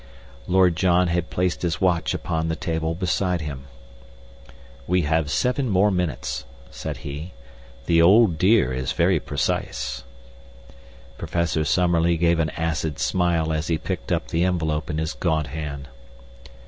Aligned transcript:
Lord 0.47 0.75
John 0.75 1.09
had 1.09 1.29
placed 1.29 1.61
his 1.61 1.79
watch 1.79 2.15
upon 2.15 2.47
the 2.47 2.55
table 2.55 2.95
beside 2.95 3.41
him. 3.41 3.65
"We 4.87 5.03
have 5.03 5.29
seven 5.29 5.69
more 5.69 5.91
minutes," 5.91 6.43
said 6.71 6.97
he. 7.05 7.33
"The 7.85 8.01
old 8.01 8.39
dear 8.39 8.73
is 8.73 8.93
very 8.93 9.19
precise." 9.19 10.03
Professor 11.19 11.63
Summerlee 11.63 12.17
gave 12.17 12.39
an 12.39 12.49
acid 12.57 12.97
smile 12.97 13.53
as 13.53 13.67
he 13.67 13.77
picked 13.77 14.11
up 14.11 14.29
the 14.29 14.43
envelope 14.43 14.89
in 14.89 14.97
his 14.97 15.13
gaunt 15.13 15.45
hand. 15.53 15.87